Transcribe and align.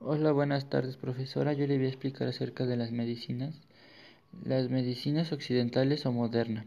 Hola, 0.00 0.30
buenas 0.30 0.70
tardes, 0.70 0.96
profesora. 0.96 1.54
Yo 1.54 1.66
le 1.66 1.76
voy 1.76 1.86
a 1.86 1.88
explicar 1.88 2.28
acerca 2.28 2.66
de 2.66 2.76
las 2.76 2.92
medicinas. 2.92 3.60
Las 4.44 4.70
medicinas 4.70 5.32
occidentales 5.32 6.06
o 6.06 6.12
modernas. 6.12 6.66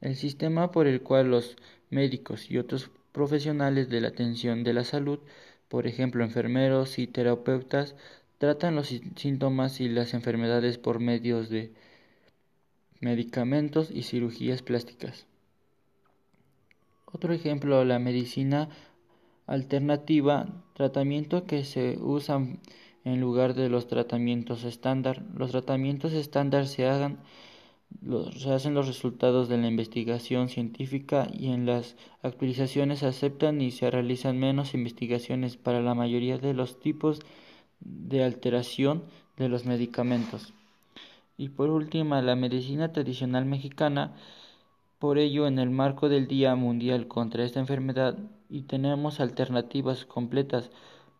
El 0.00 0.16
sistema 0.16 0.72
por 0.72 0.88
el 0.88 1.00
cual 1.00 1.30
los 1.30 1.56
médicos 1.90 2.50
y 2.50 2.58
otros 2.58 2.90
profesionales 3.12 3.88
de 3.88 4.00
la 4.00 4.08
atención 4.08 4.64
de 4.64 4.72
la 4.72 4.82
salud, 4.82 5.20
por 5.68 5.86
ejemplo 5.86 6.24
enfermeros 6.24 6.98
y 6.98 7.06
terapeutas, 7.06 7.94
tratan 8.38 8.74
los 8.74 8.88
síntomas 9.14 9.80
y 9.80 9.88
las 9.88 10.12
enfermedades 10.12 10.76
por 10.76 10.98
medios 10.98 11.50
de 11.50 11.72
medicamentos 12.98 13.92
y 13.92 14.02
cirugías 14.02 14.62
plásticas. 14.62 15.24
Otro 17.06 17.32
ejemplo, 17.32 17.84
la 17.84 18.00
medicina 18.00 18.68
alternativa, 19.50 20.46
tratamiento 20.74 21.44
que 21.44 21.64
se 21.64 21.98
usan 22.00 22.60
en 23.04 23.20
lugar 23.20 23.54
de 23.54 23.68
los 23.68 23.88
tratamientos 23.88 24.62
estándar. 24.62 25.24
Los 25.34 25.50
tratamientos 25.50 26.12
estándar 26.12 26.68
se, 26.68 26.86
hagan, 26.86 27.18
se 28.38 28.52
hacen 28.52 28.74
los 28.74 28.86
resultados 28.86 29.48
de 29.48 29.58
la 29.58 29.66
investigación 29.66 30.48
científica 30.48 31.26
y 31.32 31.48
en 31.48 31.66
las 31.66 31.96
actualizaciones 32.22 33.00
se 33.00 33.06
aceptan 33.06 33.60
y 33.60 33.72
se 33.72 33.90
realizan 33.90 34.38
menos 34.38 34.72
investigaciones 34.72 35.56
para 35.56 35.80
la 35.82 35.94
mayoría 35.94 36.38
de 36.38 36.54
los 36.54 36.78
tipos 36.78 37.18
de 37.80 38.22
alteración 38.22 39.02
de 39.36 39.48
los 39.48 39.64
medicamentos. 39.66 40.52
Y 41.36 41.48
por 41.48 41.70
último, 41.70 42.20
la 42.20 42.36
medicina 42.36 42.92
tradicional 42.92 43.46
mexicana 43.46 44.14
por 45.00 45.16
ello, 45.16 45.46
en 45.46 45.58
el 45.58 45.70
marco 45.70 46.10
del 46.10 46.28
Día 46.28 46.54
Mundial 46.54 47.08
contra 47.08 47.42
esta 47.42 47.58
enfermedad, 47.58 48.18
y 48.50 48.62
tenemos 48.62 49.18
alternativas 49.18 50.04
completas, 50.04 50.70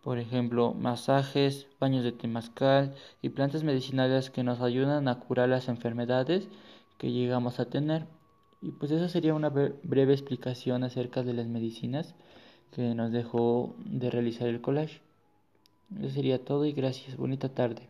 por 0.02 0.18
ejemplo, 0.18 0.74
masajes, 0.74 1.66
baños 1.80 2.04
de 2.04 2.12
temazcal 2.12 2.94
y 3.22 3.30
plantas 3.30 3.64
medicinales 3.64 4.30
que 4.30 4.44
nos 4.44 4.60
ayudan 4.60 5.08
a 5.08 5.18
curar 5.18 5.48
las 5.48 5.68
enfermedades 5.68 6.48
que 6.98 7.10
llegamos 7.10 7.58
a 7.58 7.70
tener. 7.70 8.06
Y 8.60 8.72
pues 8.72 8.92
esa 8.92 9.08
sería 9.08 9.32
una 9.32 9.48
breve 9.48 10.12
explicación 10.12 10.84
acerca 10.84 11.22
de 11.22 11.32
las 11.32 11.46
medicinas 11.46 12.14
que 12.72 12.94
nos 12.94 13.12
dejó 13.12 13.74
de 13.78 14.10
realizar 14.10 14.48
el 14.48 14.60
collage. 14.60 15.00
Eso 15.98 16.10
sería 16.10 16.44
todo 16.44 16.66
y 16.66 16.72
gracias. 16.72 17.16
Bonita 17.16 17.48
tarde. 17.48 17.88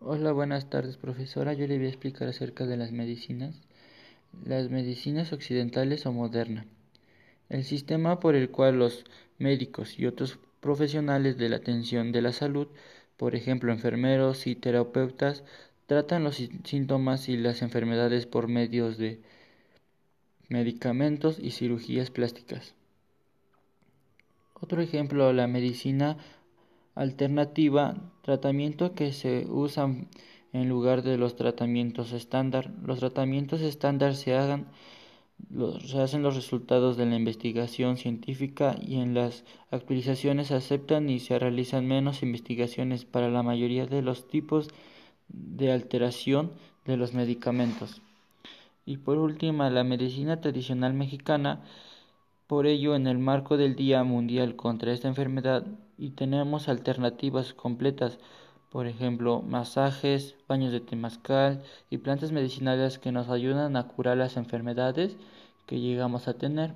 Hola, 0.00 0.32
buenas 0.32 0.68
tardes, 0.68 0.96
profesora. 0.96 1.52
Yo 1.52 1.68
le 1.68 1.78
voy 1.78 1.86
a 1.86 1.90
explicar 1.90 2.26
acerca 2.26 2.66
de 2.66 2.76
las 2.76 2.90
medicinas 2.90 3.62
las 4.44 4.70
medicinas 4.70 5.32
occidentales 5.32 6.06
o 6.06 6.12
modernas. 6.12 6.66
El 7.48 7.64
sistema 7.64 8.20
por 8.20 8.34
el 8.34 8.50
cual 8.50 8.78
los 8.78 9.04
médicos 9.38 9.98
y 9.98 10.06
otros 10.06 10.38
profesionales 10.60 11.38
de 11.38 11.48
la 11.48 11.56
atención 11.56 12.12
de 12.12 12.22
la 12.22 12.32
salud, 12.32 12.68
por 13.16 13.34
ejemplo 13.34 13.72
enfermeros 13.72 14.46
y 14.46 14.56
terapeutas, 14.56 15.44
tratan 15.86 16.24
los 16.24 16.42
síntomas 16.64 17.28
y 17.28 17.36
las 17.36 17.62
enfermedades 17.62 18.26
por 18.26 18.48
medios 18.48 18.98
de 18.98 19.20
medicamentos 20.48 21.38
y 21.38 21.52
cirugías 21.52 22.10
plásticas. 22.10 22.74
Otro 24.54 24.80
ejemplo, 24.80 25.32
la 25.32 25.46
medicina 25.46 26.16
alternativa, 26.94 27.94
tratamiento 28.22 28.94
que 28.94 29.12
se 29.12 29.46
usan 29.48 30.08
en 30.56 30.68
lugar 30.68 31.02
de 31.02 31.18
los 31.18 31.36
tratamientos 31.36 32.12
estándar. 32.12 32.70
Los 32.84 32.98
tratamientos 33.00 33.60
estándar 33.60 34.14
se, 34.14 34.34
hagan, 34.34 34.66
se 35.84 36.00
hacen 36.00 36.22
los 36.22 36.34
resultados 36.34 36.96
de 36.96 37.06
la 37.06 37.16
investigación 37.16 37.96
científica 37.96 38.76
y 38.80 38.96
en 38.96 39.14
las 39.14 39.44
actualizaciones 39.70 40.48
se 40.48 40.54
aceptan 40.54 41.10
y 41.10 41.20
se 41.20 41.38
realizan 41.38 41.86
menos 41.86 42.22
investigaciones 42.22 43.04
para 43.04 43.30
la 43.30 43.42
mayoría 43.42 43.86
de 43.86 44.02
los 44.02 44.28
tipos 44.28 44.68
de 45.28 45.72
alteración 45.72 46.52
de 46.84 46.96
los 46.96 47.14
medicamentos. 47.14 48.00
Y 48.84 48.98
por 48.98 49.18
último, 49.18 49.68
la 49.68 49.84
medicina 49.84 50.40
tradicional 50.40 50.94
mexicana, 50.94 51.62
por 52.46 52.66
ello 52.66 52.94
en 52.94 53.08
el 53.08 53.18
marco 53.18 53.56
del 53.56 53.74
Día 53.74 54.04
Mundial 54.04 54.54
contra 54.54 54.92
esta 54.92 55.08
enfermedad 55.08 55.66
y 55.98 56.10
tenemos 56.10 56.68
alternativas 56.68 57.52
completas 57.52 58.18
por 58.76 58.86
ejemplo, 58.86 59.40
masajes, 59.40 60.36
baños 60.46 60.70
de 60.70 60.80
temazcal 60.80 61.62
y 61.88 61.96
plantas 61.96 62.30
medicinales 62.30 62.98
que 62.98 63.10
nos 63.10 63.30
ayudan 63.30 63.74
a 63.74 63.88
curar 63.88 64.18
las 64.18 64.36
enfermedades 64.36 65.16
que 65.64 65.80
llegamos 65.80 66.28
a 66.28 66.34
tener. 66.34 66.74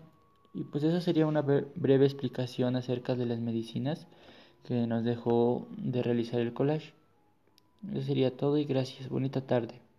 Y 0.54 0.64
pues 0.64 0.82
esa 0.82 1.02
sería 1.02 1.26
una 1.26 1.42
breve 1.42 2.06
explicación 2.06 2.74
acerca 2.74 3.16
de 3.16 3.26
las 3.26 3.40
medicinas 3.40 4.06
que 4.64 4.86
nos 4.86 5.04
dejó 5.04 5.68
de 5.76 6.02
realizar 6.02 6.40
el 6.40 6.54
collage. 6.54 6.94
Eso 7.92 8.00
sería 8.00 8.34
todo 8.34 8.56
y 8.56 8.64
gracias. 8.64 9.10
Bonita 9.10 9.42
tarde. 9.42 9.89